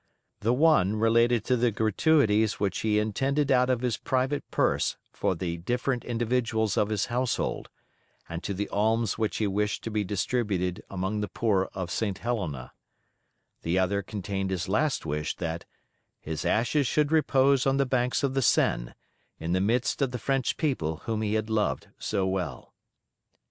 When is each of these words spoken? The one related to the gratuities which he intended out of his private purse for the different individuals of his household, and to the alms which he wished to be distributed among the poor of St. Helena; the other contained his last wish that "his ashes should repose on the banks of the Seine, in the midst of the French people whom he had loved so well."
The 0.39 0.51
one 0.51 0.95
related 0.95 1.45
to 1.45 1.55
the 1.55 1.69
gratuities 1.69 2.59
which 2.59 2.79
he 2.79 2.97
intended 2.97 3.51
out 3.51 3.69
of 3.69 3.81
his 3.81 3.97
private 3.97 4.43
purse 4.49 4.97
for 5.11 5.35
the 5.35 5.57
different 5.57 6.03
individuals 6.05 6.75
of 6.75 6.89
his 6.89 7.05
household, 7.05 7.69
and 8.27 8.41
to 8.41 8.55
the 8.55 8.67
alms 8.69 9.19
which 9.19 9.37
he 9.37 9.45
wished 9.45 9.83
to 9.83 9.91
be 9.91 10.03
distributed 10.03 10.81
among 10.89 11.21
the 11.21 11.27
poor 11.27 11.69
of 11.75 11.91
St. 11.91 12.17
Helena; 12.17 12.73
the 13.61 13.77
other 13.77 14.01
contained 14.01 14.49
his 14.49 14.67
last 14.67 15.05
wish 15.05 15.35
that 15.35 15.65
"his 16.19 16.45
ashes 16.45 16.87
should 16.87 17.11
repose 17.11 17.67
on 17.67 17.77
the 17.77 17.85
banks 17.85 18.23
of 18.23 18.33
the 18.33 18.41
Seine, 18.41 18.95
in 19.37 19.51
the 19.53 19.61
midst 19.61 20.01
of 20.01 20.09
the 20.09 20.17
French 20.17 20.57
people 20.57 20.95
whom 21.05 21.21
he 21.21 21.35
had 21.35 21.47
loved 21.47 21.89
so 21.99 22.25
well." 22.25 22.73